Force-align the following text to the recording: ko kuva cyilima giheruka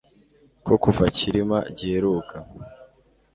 ko 0.65 0.73
kuva 0.83 1.03
cyilima 1.15 1.57
giheruka 1.77 2.35